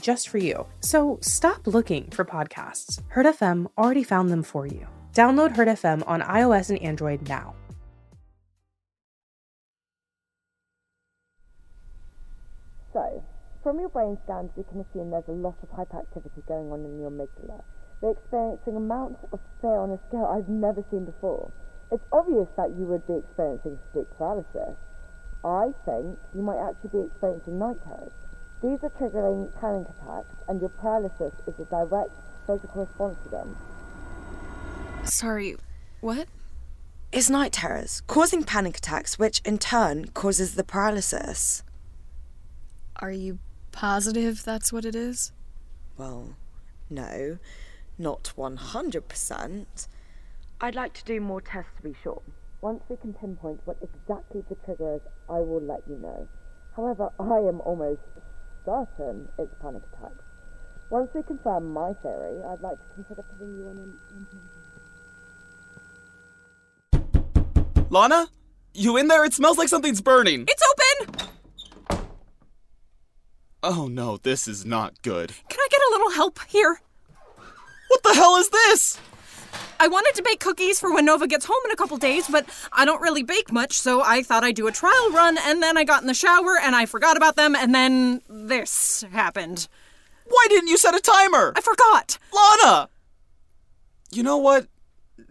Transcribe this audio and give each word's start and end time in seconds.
just 0.00 0.28
for 0.28 0.38
you. 0.38 0.66
So 0.80 1.18
stop 1.22 1.66
looking 1.66 2.10
for 2.10 2.24
podcasts. 2.24 3.02
Heard 3.08 3.26
FM 3.26 3.66
already 3.76 4.04
found 4.04 4.30
them 4.30 4.42
for 4.42 4.66
you. 4.66 4.86
Download 5.12 5.56
Heard 5.56 5.68
FM 5.68 6.02
on 6.06 6.20
iOS 6.20 6.68
and 6.68 6.78
Android 6.82 7.26
now. 7.28 7.54
So, 12.92 13.22
from 13.62 13.80
your 13.80 13.88
brain 13.88 14.16
scans, 14.24 14.50
we 14.56 14.64
can 14.64 14.80
assume 14.80 15.10
there's 15.10 15.28
a 15.28 15.32
lot 15.32 15.56
of 15.62 15.68
hyperactivity 15.70 16.46
going 16.48 16.72
on 16.72 16.84
in 16.84 17.00
your 17.00 17.10
amygdala. 17.10 17.62
They're 18.00 18.12
experiencing 18.12 18.76
amounts 18.76 19.24
of 19.32 19.40
fear 19.60 19.76
on 19.76 19.90
a 19.90 20.00
scale 20.08 20.24
I've 20.24 20.48
never 20.48 20.84
seen 20.90 21.04
before. 21.04 21.52
It's 21.92 22.04
obvious 22.12 22.48
that 22.56 22.70
you 22.76 22.84
would 22.86 23.06
be 23.06 23.20
experiencing 23.20 23.78
sleep 23.92 24.06
paralysis. 24.18 24.76
I 25.44 25.72
think 25.84 26.18
you 26.34 26.42
might 26.42 26.58
actually 26.58 26.90
be 26.90 27.06
experiencing 27.06 27.58
night 27.58 27.76
terrors. 27.84 28.12
These 28.62 28.78
are 28.82 28.90
triggering 28.90 29.54
panic 29.60 29.86
attacks, 29.88 30.34
and 30.48 30.60
your 30.60 30.70
paralysis 30.70 31.34
is 31.46 31.54
a 31.58 31.64
direct 31.64 32.10
physical 32.46 32.86
response 32.86 33.18
to 33.24 33.28
them. 33.28 33.56
Sorry, 35.04 35.56
what? 36.00 36.26
It's 37.12 37.30
night 37.30 37.52
terrors, 37.52 38.02
causing 38.06 38.44
panic 38.44 38.78
attacks, 38.78 39.18
which 39.18 39.40
in 39.44 39.58
turn 39.58 40.08
causes 40.08 40.54
the 40.54 40.64
paralysis. 40.64 41.62
Are 42.96 43.12
you 43.12 43.38
positive 43.72 44.42
that's 44.42 44.72
what 44.72 44.84
it 44.84 44.94
is? 44.94 45.32
Well, 45.98 46.36
no, 46.88 47.38
not 47.98 48.32
100%. 48.36 49.88
I'd 50.60 50.74
like 50.74 50.94
to 50.94 51.04
do 51.04 51.20
more 51.20 51.42
tests 51.42 51.72
to 51.76 51.82
be 51.82 51.94
sure. 52.02 52.22
Once 52.62 52.82
we 52.88 52.96
can 52.96 53.12
pinpoint 53.12 53.60
what 53.66 53.76
exactly 53.82 54.42
the 54.48 54.56
trigger 54.64 54.94
is, 54.94 55.02
I 55.28 55.40
will 55.40 55.60
let 55.60 55.82
you 55.86 55.96
know. 55.96 56.26
However, 56.74 57.10
I 57.20 57.38
am 57.48 57.60
almost 57.60 58.00
certain 58.66 59.28
it's 59.38 59.54
panic 59.62 59.82
attacks. 59.94 60.22
Once 60.90 61.10
we 61.14 61.22
confirm 61.22 61.72
my 61.72 61.92
theory, 62.02 62.42
I'd 62.44 62.60
like 62.60 62.78
to 62.78 62.94
consider 62.94 63.22
putting 63.22 63.56
you 63.56 63.68
on 63.68 63.78
an 63.78 63.98
Lana? 67.90 68.28
You 68.74 68.96
in 68.96 69.08
there? 69.08 69.24
It 69.24 69.32
smells 69.32 69.58
like 69.58 69.68
something's 69.68 70.00
burning. 70.00 70.46
It's 70.48 70.62
open! 70.70 71.28
Oh 73.62 73.88
no, 73.88 74.16
this 74.18 74.46
is 74.46 74.64
not 74.64 75.00
good. 75.02 75.32
Can 75.48 75.58
I 75.60 75.68
get 75.70 75.80
a 75.80 75.90
little 75.92 76.10
help 76.10 76.40
here? 76.48 76.80
What 77.88 78.02
the 78.02 78.14
hell 78.14 78.36
is 78.36 78.48
this? 78.50 78.98
I 79.86 79.88
wanted 79.88 80.16
to 80.16 80.22
bake 80.24 80.40
cookies 80.40 80.80
for 80.80 80.92
when 80.92 81.04
Nova 81.04 81.28
gets 81.28 81.44
home 81.44 81.60
in 81.64 81.70
a 81.70 81.76
couple 81.76 81.96
days, 81.96 82.26
but 82.26 82.44
I 82.72 82.84
don't 82.84 83.00
really 83.00 83.22
bake 83.22 83.52
much, 83.52 83.78
so 83.78 84.02
I 84.02 84.20
thought 84.20 84.42
I'd 84.42 84.56
do 84.56 84.66
a 84.66 84.72
trial 84.72 85.12
run, 85.12 85.38
and 85.38 85.62
then 85.62 85.78
I 85.78 85.84
got 85.84 86.00
in 86.00 86.08
the 86.08 86.12
shower 86.12 86.58
and 86.60 86.74
I 86.74 86.86
forgot 86.86 87.16
about 87.16 87.36
them, 87.36 87.54
and 87.54 87.72
then 87.72 88.20
this 88.28 89.04
happened. 89.12 89.68
Why 90.24 90.46
didn't 90.48 90.66
you 90.66 90.76
set 90.76 90.96
a 90.96 91.00
timer? 91.00 91.52
I 91.54 91.60
forgot! 91.60 92.18
Lana! 92.34 92.88
You 94.10 94.24
know 94.24 94.38
what? 94.38 94.66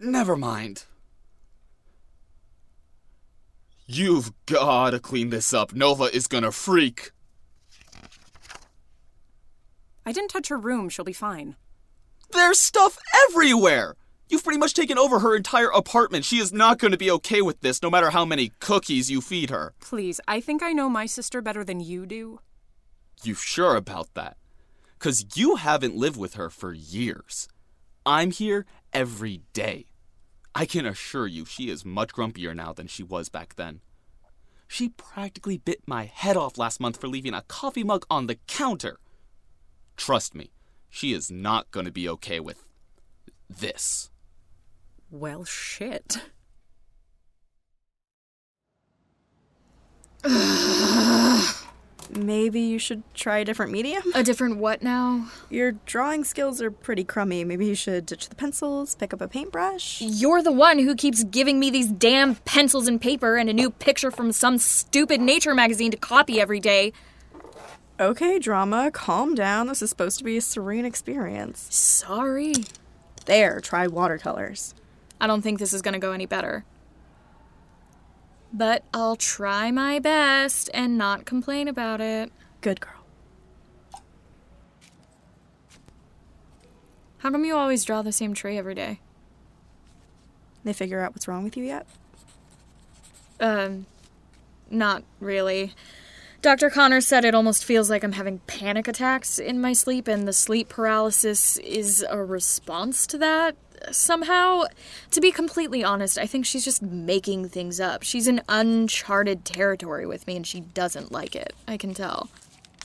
Never 0.00 0.36
mind. 0.36 0.84
You've 3.84 4.32
gotta 4.46 5.00
clean 5.00 5.28
this 5.28 5.52
up. 5.52 5.74
Nova 5.74 6.04
is 6.04 6.26
gonna 6.26 6.50
freak. 6.50 7.10
I 10.06 10.12
didn't 10.12 10.30
touch 10.30 10.48
her 10.48 10.56
room, 10.56 10.88
she'll 10.88 11.04
be 11.04 11.12
fine. 11.12 11.56
There's 12.32 12.58
stuff 12.58 12.96
everywhere! 13.28 13.96
You've 14.28 14.42
pretty 14.42 14.58
much 14.58 14.74
taken 14.74 14.98
over 14.98 15.20
her 15.20 15.36
entire 15.36 15.68
apartment. 15.68 16.24
She 16.24 16.38
is 16.38 16.52
not 16.52 16.78
going 16.78 16.90
to 16.90 16.98
be 16.98 17.10
okay 17.12 17.42
with 17.42 17.60
this, 17.60 17.80
no 17.80 17.90
matter 17.90 18.10
how 18.10 18.24
many 18.24 18.50
cookies 18.58 19.10
you 19.10 19.20
feed 19.20 19.50
her. 19.50 19.72
Please, 19.80 20.20
I 20.26 20.40
think 20.40 20.62
I 20.62 20.72
know 20.72 20.88
my 20.88 21.06
sister 21.06 21.40
better 21.40 21.62
than 21.62 21.80
you 21.80 22.06
do. 22.06 22.40
You 23.22 23.34
sure 23.34 23.76
about 23.76 24.14
that? 24.14 24.36
Because 24.98 25.24
you 25.36 25.56
haven't 25.56 25.94
lived 25.94 26.16
with 26.16 26.34
her 26.34 26.50
for 26.50 26.72
years. 26.72 27.48
I'm 28.04 28.32
here 28.32 28.66
every 28.92 29.42
day. 29.52 29.86
I 30.54 30.64
can 30.66 30.86
assure 30.86 31.26
you 31.26 31.44
she 31.44 31.70
is 31.70 31.84
much 31.84 32.12
grumpier 32.12 32.54
now 32.54 32.72
than 32.72 32.86
she 32.88 33.02
was 33.02 33.28
back 33.28 33.54
then. 33.54 33.80
She 34.66 34.88
practically 34.88 35.58
bit 35.58 35.82
my 35.86 36.04
head 36.06 36.36
off 36.36 36.58
last 36.58 36.80
month 36.80 37.00
for 37.00 37.08
leaving 37.08 37.34
a 37.34 37.42
coffee 37.42 37.84
mug 37.84 38.04
on 38.10 38.26
the 38.26 38.38
counter. 38.48 38.98
Trust 39.96 40.34
me, 40.34 40.50
she 40.90 41.12
is 41.12 41.30
not 41.30 41.70
going 41.70 41.86
to 41.86 41.92
be 41.92 42.08
okay 42.08 42.40
with 42.40 42.64
this. 43.48 44.10
Well, 45.10 45.44
shit. 45.44 46.18
Maybe 52.10 52.60
you 52.60 52.78
should 52.78 53.02
try 53.14 53.38
a 53.38 53.44
different 53.44 53.72
medium? 53.72 54.02
A 54.14 54.22
different 54.22 54.58
what 54.58 54.82
now? 54.82 55.28
Your 55.50 55.72
drawing 55.72 56.24
skills 56.24 56.62
are 56.62 56.70
pretty 56.70 57.04
crummy. 57.04 57.44
Maybe 57.44 57.66
you 57.66 57.74
should 57.74 58.06
ditch 58.06 58.28
the 58.28 58.34
pencils, 58.34 58.94
pick 58.94 59.12
up 59.12 59.20
a 59.20 59.28
paintbrush. 59.28 60.00
You're 60.00 60.42
the 60.42 60.52
one 60.52 60.78
who 60.78 60.94
keeps 60.94 61.24
giving 61.24 61.60
me 61.60 61.70
these 61.70 61.88
damn 61.88 62.36
pencils 62.36 62.88
and 62.88 63.00
paper 63.00 63.36
and 63.36 63.50
a 63.50 63.52
new 63.52 63.70
picture 63.70 64.10
from 64.10 64.32
some 64.32 64.58
stupid 64.58 65.20
nature 65.20 65.54
magazine 65.54 65.90
to 65.90 65.96
copy 65.96 66.40
every 66.40 66.60
day. 66.60 66.92
Okay, 68.00 68.38
drama, 68.38 68.90
calm 68.90 69.34
down. 69.34 69.68
This 69.68 69.82
is 69.82 69.90
supposed 69.90 70.18
to 70.18 70.24
be 70.24 70.36
a 70.36 70.40
serene 70.40 70.84
experience. 70.84 71.66
Sorry. 71.70 72.54
There, 73.26 73.60
try 73.60 73.86
watercolors. 73.86 74.74
I 75.20 75.26
don't 75.26 75.42
think 75.42 75.58
this 75.58 75.72
is 75.72 75.82
gonna 75.82 75.98
go 75.98 76.12
any 76.12 76.26
better. 76.26 76.64
But 78.52 78.84
I'll 78.94 79.16
try 79.16 79.70
my 79.70 79.98
best 79.98 80.70
and 80.72 80.96
not 80.96 81.24
complain 81.24 81.68
about 81.68 82.00
it. 82.00 82.32
Good 82.60 82.80
girl. 82.80 82.92
How 87.18 87.30
come 87.30 87.44
you 87.44 87.56
always 87.56 87.84
draw 87.84 88.02
the 88.02 88.12
same 88.12 88.34
tree 88.34 88.56
every 88.56 88.74
day? 88.74 89.00
They 90.64 90.72
figure 90.72 91.00
out 91.00 91.12
what's 91.12 91.26
wrong 91.26 91.44
with 91.44 91.56
you 91.56 91.64
yet? 91.64 91.86
Um, 93.40 93.86
not 94.70 95.02
really. 95.20 95.74
Dr. 96.42 96.70
Connor 96.70 97.00
said 97.00 97.24
it 97.24 97.34
almost 97.34 97.64
feels 97.64 97.90
like 97.90 98.04
I'm 98.04 98.12
having 98.12 98.38
panic 98.46 98.86
attacks 98.86 99.38
in 99.38 99.60
my 99.60 99.72
sleep, 99.72 100.06
and 100.06 100.28
the 100.28 100.32
sleep 100.32 100.68
paralysis 100.68 101.56
is 101.58 102.04
a 102.08 102.22
response 102.22 103.06
to 103.08 103.18
that 103.18 103.56
somehow. 103.90 104.64
To 105.10 105.20
be 105.20 105.30
completely 105.30 105.82
honest, 105.84 106.18
I 106.18 106.26
think 106.26 106.46
she's 106.46 106.64
just 106.64 106.82
making 106.82 107.48
things 107.48 107.80
up. 107.80 108.02
She's 108.02 108.26
in 108.28 108.42
uncharted 108.48 109.44
territory 109.44 110.06
with 110.06 110.26
me, 110.26 110.36
and 110.36 110.46
she 110.46 110.60
doesn't 110.60 111.12
like 111.12 111.34
it. 111.36 111.54
I 111.66 111.76
can 111.76 111.94
tell. 111.94 112.28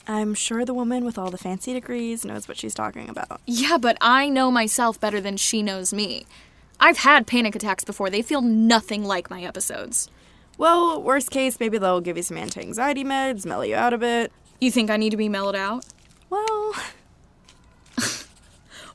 I'm 0.06 0.34
sure 0.34 0.64
the 0.64 0.74
woman 0.74 1.04
with 1.04 1.16
all 1.18 1.30
the 1.30 1.38
fancy 1.38 1.72
degrees 1.72 2.24
knows 2.24 2.48
what 2.48 2.56
she's 2.56 2.74
talking 2.74 3.08
about. 3.08 3.40
Yeah, 3.46 3.78
but 3.78 3.96
I 4.00 4.28
know 4.28 4.50
myself 4.50 5.00
better 5.00 5.20
than 5.20 5.36
she 5.36 5.62
knows 5.62 5.92
me. 5.92 6.26
I've 6.80 6.98
had 6.98 7.26
panic 7.26 7.54
attacks 7.54 7.84
before. 7.84 8.10
They 8.10 8.22
feel 8.22 8.42
nothing 8.42 9.04
like 9.04 9.30
my 9.30 9.42
episodes. 9.42 10.10
Well, 10.58 11.00
worst 11.00 11.30
case, 11.30 11.60
maybe 11.60 11.78
they'll 11.78 12.00
give 12.00 12.16
you 12.16 12.22
some 12.24 12.36
anti 12.36 12.60
anxiety 12.60 13.04
meds, 13.04 13.46
mellow 13.46 13.62
you 13.62 13.76
out 13.76 13.92
a 13.92 13.98
bit. 13.98 14.32
You 14.60 14.70
think 14.70 14.90
I 14.90 14.96
need 14.96 15.10
to 15.10 15.16
be 15.16 15.28
mellowed 15.28 15.56
out? 15.56 15.84
Well, 16.28 16.74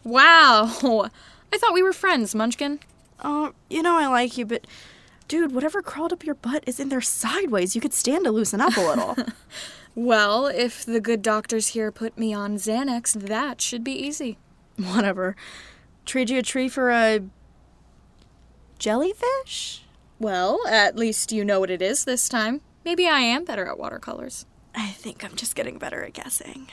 Wow. 0.07 1.09
I 1.53 1.57
thought 1.57 1.73
we 1.73 1.83
were 1.83 1.93
friends, 1.93 2.35
Munchkin. 2.35 2.79
uh, 3.21 3.51
you 3.69 3.81
know 3.81 3.97
I 3.97 4.07
like 4.07 4.37
you, 4.37 4.45
but 4.45 4.65
dude, 5.27 5.53
whatever 5.53 5.81
crawled 5.81 6.13
up 6.13 6.23
your 6.25 6.35
butt 6.35 6.63
is 6.67 6.79
in 6.79 6.89
there 6.89 7.01
sideways. 7.01 7.75
You 7.75 7.81
could 7.81 7.93
stand 7.93 8.25
to 8.25 8.31
loosen 8.31 8.61
up 8.61 8.75
a 8.77 8.81
little. 8.81 9.15
Well, 9.99 10.45
if 10.45 10.85
the 10.85 11.01
good 11.01 11.23
doctors 11.23 11.69
here 11.69 11.91
put 11.91 12.19
me 12.19 12.31
on 12.31 12.57
Xanax, 12.57 13.13
that 13.13 13.59
should 13.61 13.83
be 13.83 13.93
easy. 13.93 14.37
whatever. 14.75 15.35
Trade 16.05 16.29
you 16.29 16.37
a 16.37 16.43
tree 16.43 16.69
for 16.69 16.91
a 16.91 17.21
jellyfish? 18.77 19.83
Well, 20.19 20.59
at 20.69 20.95
least 20.95 21.31
you 21.31 21.43
know 21.43 21.59
what 21.59 21.71
it 21.71 21.81
is 21.81 22.05
this 22.05 22.29
time. 22.29 22.61
Maybe 22.85 23.07
I 23.07 23.21
am 23.21 23.43
better 23.43 23.65
at 23.65 23.77
watercolors. 23.79 24.45
I 24.75 24.89
think 24.89 25.23
I'm 25.23 25.35
just 25.35 25.55
getting 25.55 25.77
better 25.79 26.03
at 26.03 26.13
guessing. 26.13 26.67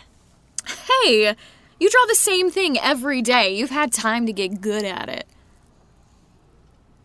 Hey, 1.03 1.35
you 1.79 1.91
draw 1.91 2.05
the 2.07 2.15
same 2.15 2.51
thing 2.51 2.79
every 2.79 3.23
day. 3.23 3.55
You've 3.55 3.71
had 3.71 3.93
time 3.93 4.27
to 4.27 4.33
get 4.33 4.61
good 4.61 4.85
at 4.85 5.09
it. 5.09 5.27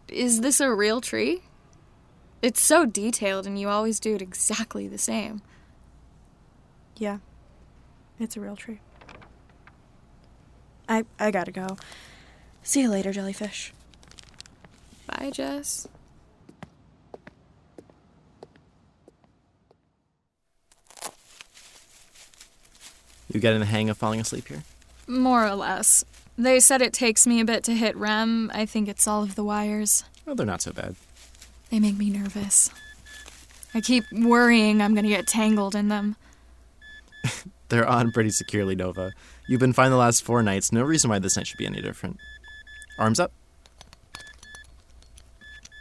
Is 0.08 0.42
this 0.42 0.60
a 0.60 0.74
real 0.74 1.02
tree? 1.02 1.42
It's 2.42 2.62
so 2.62 2.86
detailed 2.86 3.46
and 3.46 3.60
you 3.60 3.68
always 3.68 4.00
do 4.00 4.16
it 4.16 4.22
exactly 4.22 4.88
the 4.88 4.98
same. 4.98 5.42
Yeah. 6.98 7.20
It's 8.20 8.36
a 8.36 8.42
real 8.42 8.56
tree. 8.56 8.80
I 10.88 11.06
I 11.20 11.32
gotta 11.32 11.52
go. 11.52 11.78
See 12.64 12.82
you 12.82 12.90
later, 12.90 13.12
jellyfish. 13.12 13.74
Bye, 15.08 15.32
Jess. 15.32 15.88
You 23.32 23.40
getting 23.40 23.60
the 23.60 23.66
hang 23.66 23.90
of 23.90 23.98
falling 23.98 24.20
asleep 24.20 24.48
here? 24.48 24.64
More 25.08 25.46
or 25.46 25.56
less. 25.56 26.04
They 26.38 26.60
said 26.60 26.82
it 26.82 26.94
takes 26.94 27.28
me 27.28 27.40
a 27.40 27.46
bit 27.46 27.64
to 27.66 27.74
hit 27.74 27.96
REM. 27.96 28.50
I 28.54 28.66
think 28.66 28.88
it's 28.88 29.08
all 29.08 29.24
of 29.24 29.36
the 29.36 29.44
wires. 29.44 30.04
Well, 30.26 30.36
they're 30.36 30.46
not 30.46 30.62
so 30.62 30.72
bad. 30.72 30.96
They 31.70 31.80
make 31.80 31.98
me 31.98 32.10
nervous. 32.10 32.72
I 33.74 33.82
keep 33.82 34.06
worrying 34.12 34.82
I'm 34.82 34.96
gonna 34.96 35.10
get 35.10 35.28
tangled 35.28 35.76
in 35.76 35.90
them. 35.90 36.16
They're 37.70 37.88
on 37.88 38.12
pretty 38.12 38.32
securely, 38.32 38.76
Nova. 38.76 39.12
You've 39.48 39.60
been 39.60 39.74
fine 39.74 39.92
the 39.92 39.98
last 39.98 40.24
four 40.24 40.42
nights. 40.42 40.72
No 40.72 40.82
reason 40.84 41.10
why 41.10 41.20
this 41.20 41.38
night 41.38 41.46
should 41.46 41.58
be 41.58 41.68
any 41.68 41.82
different. 41.82 42.18
Arms 42.98 43.20
up. 43.20 43.32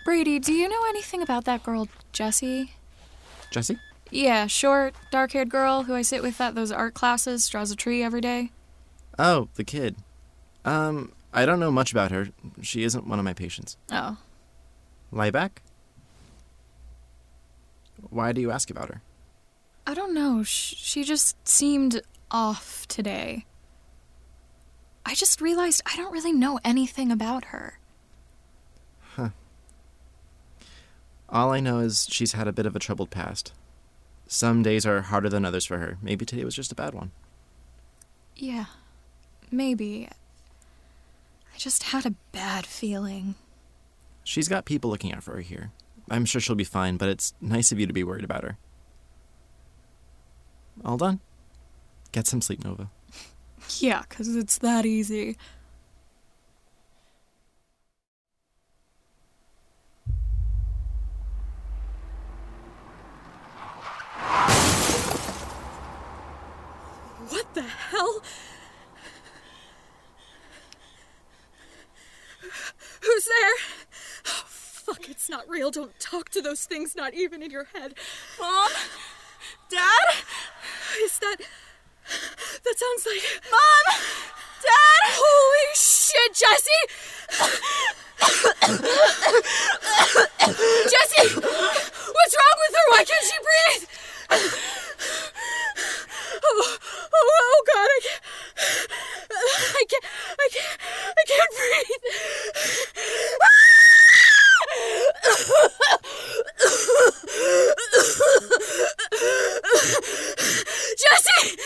Brady, 0.05 0.39
do 0.39 0.53
you 0.53 0.69
know 0.69 0.85
anything 0.89 1.23
about 1.23 1.45
that 1.47 1.63
girl, 1.63 1.89
Jessie? 2.13 2.73
Jesse? 3.51 3.79
Yeah, 4.11 4.47
short, 4.47 4.95
dark 5.11 5.33
haired 5.33 5.51
girl 5.51 5.83
who 5.83 5.95
I 5.95 6.03
sit 6.03 6.23
with 6.23 6.41
at 6.41 6.55
those 6.55 6.73
art 6.73 6.95
classes, 6.95 7.49
draws 7.49 7.71
a 7.71 7.77
tree 7.77 8.03
every 8.03 8.21
day. 8.21 8.51
Oh, 9.19 9.49
the 9.55 9.65
kid. 9.65 9.97
Um, 10.65 11.13
I 11.33 11.45
don't 11.45 11.61
know 11.61 11.71
much 11.71 11.93
about 11.93 12.11
her. 12.11 12.29
She 12.63 12.85
isn't 12.85 13.07
one 13.07 13.19
of 13.19 13.25
my 13.25 13.35
patients. 13.35 13.77
Oh. 13.93 14.17
Lie 15.13 15.31
back? 15.31 15.63
Why 18.11 18.33
do 18.33 18.41
you 18.41 18.51
ask 18.51 18.71
about 18.71 18.89
her? 18.89 19.03
I 19.87 19.95
don't 19.95 20.15
know. 20.15 20.43
She 20.43 21.05
just 21.05 21.37
seemed 21.47 22.03
off 22.31 22.87
today. 22.89 23.45
I 25.05 25.15
just 25.15 25.41
realized 25.41 25.81
I 25.87 25.97
don't 25.97 26.13
really 26.13 26.33
know 26.33 26.61
anything 26.65 27.11
about 27.11 27.47
her. 27.47 27.79
Huh. 29.17 29.31
All 31.31 31.53
I 31.53 31.61
know 31.61 31.79
is 31.79 32.07
she's 32.11 32.33
had 32.33 32.47
a 32.47 32.53
bit 32.53 32.67
of 32.67 32.77
a 32.77 32.79
troubled 32.79 33.11
past. 33.11 33.53
Some 34.31 34.63
days 34.63 34.85
are 34.85 35.01
harder 35.01 35.31
than 35.31 35.45
others 35.47 35.65
for 35.65 35.79
her. 35.79 35.97
Maybe 36.03 36.25
today 36.27 36.45
was 36.45 36.55
just 36.55 36.71
a 36.71 36.75
bad 36.75 36.93
one. 36.95 37.11
Yeah, 38.37 38.67
maybe. 39.51 40.07
I 41.55 41.57
just 41.59 41.85
had 41.85 42.05
a 42.07 42.15
bad 42.31 42.67
feeling. 42.67 43.35
She's 44.23 44.47
got 44.47 44.67
people 44.67 44.91
looking 44.91 45.13
out 45.15 45.23
for 45.23 45.33
her 45.37 45.41
here. 45.41 45.73
I'm 46.11 46.27
sure 46.27 46.41
she'll 46.41 46.55
be 46.57 46.63
fine, 46.65 46.99
but 46.99 47.09
it's 47.09 47.33
nice 47.41 47.73
of 47.73 47.81
you 47.81 47.87
to 47.87 47.93
be 47.93 48.05
worried 48.05 48.25
about 48.25 48.45
her. 48.45 48.59
All 50.85 50.99
done. 50.99 51.21
Get 52.13 52.27
some 52.27 52.41
sleep, 52.43 52.65
Nova. 52.65 52.91
Yeah, 53.81 54.03
'cause 54.09 54.29
it's 54.35 54.57
that 54.59 54.87
easy. 54.87 55.37
What 67.31 67.47
the 67.59 67.67
hell? 67.67 68.23
Who's 73.01 73.25
there? 73.25 73.55
Oh, 74.27 74.45
fuck, 74.47 75.09
it's 75.09 75.29
not 75.29 75.49
real. 75.49 75.73
Don't 75.73 75.99
talk 75.99 76.29
to 76.31 76.41
those 76.41 76.65
things, 76.67 76.95
not 76.95 77.15
even 77.15 77.43
in 77.43 77.51
your 77.51 77.65
head. 77.75 77.95
Mom? 78.39 78.71
Dad? 79.69 80.07
Is 81.03 81.19
that. 81.19 81.37
That 82.65 82.79
sounds 82.79 83.07
like. 83.07 83.23
Mom! 83.51 83.85
Dad! 84.63 85.03
Holy 85.19 85.75
shit, 85.75 86.35
Jessie! 86.35 86.85
Jessie! 90.91 91.35
What's 91.35 92.35
wrong 92.39 92.59
with 92.63 92.75
her? 92.75 92.87
Why 92.91 93.05
can't 93.05 93.25
she 93.25 93.39
breathe? 93.49 93.85
Oh, 96.45 96.79
oh, 97.21 97.63
God, 97.67 97.89
I 97.89 98.01
can't. 98.05 98.23
I 99.29 99.85
can't. 99.89 100.05
I 100.39 100.49
can't. 100.53 100.79
I 101.19 101.25
can't 101.27 101.53
breathe. 101.57 102.05
Jessie! 110.99 111.57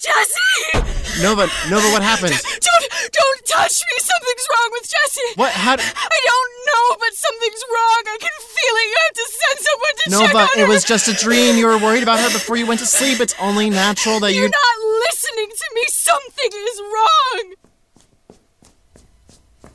Jessie! 0.00 1.22
Nova, 1.22 1.46
Nova, 1.68 1.88
what 1.92 2.02
happened? 2.02 2.32
Don't, 2.32 2.84
don't 3.12 3.40
touch 3.46 3.82
me. 3.82 3.94
Something's 3.98 4.46
wrong 4.50 4.68
with 4.72 4.88
Jessie. 4.88 5.30
What? 5.36 5.52
How? 5.52 5.76
d- 5.76 5.82
I 5.84 6.18
don't 6.24 6.52
know, 6.66 6.96
but 6.98 7.12
something's 7.14 7.62
wrong. 7.72 8.02
I 8.06 8.18
can 8.20 8.36
feel 8.40 8.74
it. 8.80 8.86
You 8.90 8.96
have 9.04 9.14
to 9.14 9.26
send 9.40 9.58
someone 9.68 9.94
to 9.96 10.04
check 10.10 10.34
Nova, 10.34 10.60
it 10.60 10.68
was 10.68 10.84
just 10.84 11.08
a 11.08 11.14
dream. 11.14 11.56
You 11.56 11.66
were 11.66 11.78
worried 11.78 12.02
about 12.02 12.18
her 12.20 12.30
before 12.30 12.56
you 12.56 12.66
went 12.66 12.80
to 12.80 12.86
sleep. 12.86 13.20
It's 13.20 13.34
only 13.40 13.70
natural 13.70 14.20
that 14.20 14.32
You're 14.32 14.44
you. 14.44 14.50
not 14.50 14.76
listening 15.08 15.50
to 15.50 15.66
me. 15.74 15.82
Something 15.88 16.50
is 16.52 16.80
wrong. 16.80 17.54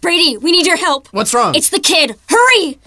Brady, 0.05 0.37
we 0.37 0.51
need 0.51 0.67
your 0.67 0.77
help. 0.77 1.07
What's 1.07 1.33
wrong? 1.33 1.55
It's 1.55 1.69
the 1.71 1.79
kid. 1.79 2.15
Hurry! 2.29 2.77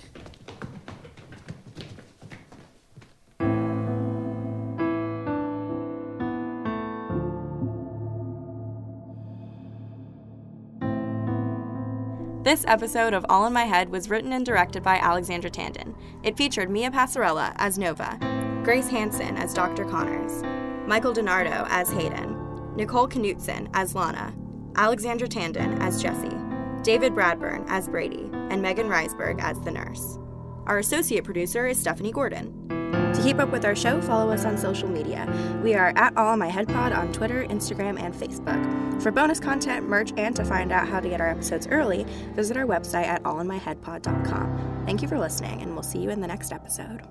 This 12.44 12.64
episode 12.68 13.14
of 13.14 13.26
All 13.28 13.46
in 13.46 13.52
My 13.52 13.64
Head 13.64 13.88
was 13.88 14.08
written 14.08 14.32
and 14.32 14.46
directed 14.46 14.84
by 14.84 14.98
Alexandra 14.98 15.50
Tandon. 15.50 15.96
It 16.22 16.36
featured 16.36 16.70
Mia 16.70 16.92
Passarella 16.92 17.52
as 17.56 17.78
Nova, 17.78 18.16
Grace 18.62 18.88
Hansen 18.88 19.36
as 19.36 19.52
Dr. 19.52 19.84
Connors, 19.84 20.44
Michael 20.86 21.12
DiNardo 21.12 21.66
as 21.68 21.90
Hayden, 21.90 22.76
Nicole 22.76 23.08
Knutson 23.08 23.68
as 23.74 23.96
Lana, 23.96 24.32
Alexandra 24.76 25.26
Tandon 25.26 25.80
as 25.80 26.00
Jessie, 26.00 26.37
David 26.82 27.14
Bradburn 27.14 27.64
as 27.68 27.88
Brady, 27.88 28.30
and 28.50 28.62
Megan 28.62 28.88
Reisberg 28.88 29.40
as 29.40 29.60
the 29.60 29.70
nurse. 29.70 30.18
Our 30.66 30.78
associate 30.78 31.24
producer 31.24 31.66
is 31.66 31.78
Stephanie 31.78 32.12
Gordon. 32.12 32.68
To 33.14 33.20
keep 33.22 33.38
up 33.38 33.50
with 33.50 33.64
our 33.64 33.74
show, 33.74 34.00
follow 34.00 34.32
us 34.32 34.44
on 34.44 34.56
social 34.56 34.88
media. 34.88 35.26
We 35.62 35.74
are 35.74 35.92
at 35.96 36.16
All 36.16 36.36
My 36.36 36.48
Head 36.48 36.68
Pod 36.68 36.92
on 36.92 37.12
Twitter, 37.12 37.44
Instagram, 37.44 38.00
and 38.00 38.14
Facebook. 38.14 39.02
For 39.02 39.10
bonus 39.10 39.40
content, 39.40 39.88
merch, 39.88 40.12
and 40.16 40.36
to 40.36 40.44
find 40.44 40.72
out 40.72 40.88
how 40.88 41.00
to 41.00 41.08
get 41.08 41.20
our 41.20 41.28
episodes 41.28 41.66
early, 41.70 42.04
visit 42.34 42.56
our 42.56 42.66
website 42.66 43.06
at 43.06 43.22
allinmyheadpod.com. 43.22 44.84
Thank 44.86 45.02
you 45.02 45.08
for 45.08 45.18
listening, 45.18 45.62
and 45.62 45.74
we'll 45.74 45.82
see 45.82 45.98
you 45.98 46.10
in 46.10 46.20
the 46.20 46.26
next 46.26 46.52
episode. 46.52 47.02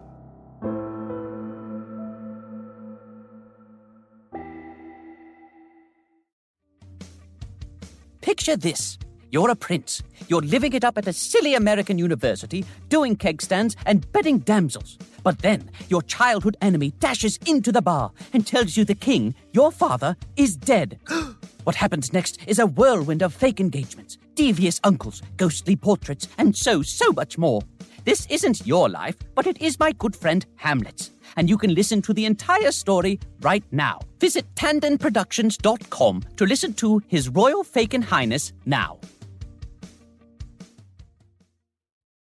Picture 8.21 8.57
this. 8.57 8.97
You're 9.29 9.49
a 9.49 9.55
prince. 9.55 10.01
You're 10.29 10.41
living 10.41 10.73
it 10.73 10.85
up 10.85 10.97
at 10.97 11.07
a 11.07 11.13
silly 11.13 11.53
American 11.53 11.97
university, 11.97 12.65
doing 12.87 13.15
keg 13.15 13.41
stands 13.41 13.75
and 13.85 14.09
bedding 14.13 14.39
damsels. 14.39 14.97
But 15.23 15.39
then 15.39 15.69
your 15.89 16.01
childhood 16.01 16.55
enemy 16.61 16.91
dashes 16.99 17.37
into 17.45 17.71
the 17.71 17.81
bar 17.81 18.11
and 18.31 18.47
tells 18.47 18.77
you 18.77 18.85
the 18.85 18.95
king, 18.95 19.35
your 19.51 19.71
father, 19.71 20.15
is 20.37 20.55
dead. 20.55 20.99
what 21.65 21.75
happens 21.75 22.13
next 22.13 22.39
is 22.47 22.59
a 22.59 22.67
whirlwind 22.67 23.21
of 23.21 23.33
fake 23.33 23.59
engagements, 23.59 24.17
devious 24.35 24.79
uncles, 24.85 25.21
ghostly 25.35 25.75
portraits, 25.75 26.29
and 26.37 26.55
so, 26.55 26.81
so 26.81 27.11
much 27.11 27.37
more. 27.37 27.61
This 28.05 28.25
isn't 28.27 28.65
your 28.65 28.87
life, 28.87 29.17
but 29.35 29.47
it 29.47 29.61
is 29.61 29.77
my 29.77 29.91
good 29.91 30.15
friend 30.15 30.45
Hamlet's. 30.55 31.11
And 31.35 31.49
you 31.49 31.57
can 31.57 31.73
listen 31.73 32.01
to 32.03 32.13
the 32.13 32.23
entire 32.23 32.71
story 32.71 33.19
right 33.41 33.65
now. 33.71 33.99
Visit 34.19 34.45
tandonproductions.com 34.55 36.23
to 36.37 36.45
listen 36.45 36.73
to 36.75 37.01
His 37.07 37.27
Royal 37.27 37.65
Fake 37.65 37.93
and 37.93 38.05
Highness 38.05 38.53
now. 38.65 38.99